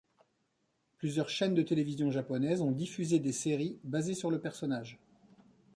[0.97, 4.97] Plusieurs chaînes de télévision japonaises ont diffusé des séries basées sur le personnage.